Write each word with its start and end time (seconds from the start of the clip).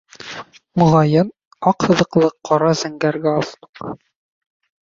Моғайын, 0.81 1.29
аҡ 1.73 1.87
һыҙыҡлы 1.89 2.31
ҡара 2.51 2.73
зәңгәр 2.83 3.21
галстук 3.29 3.89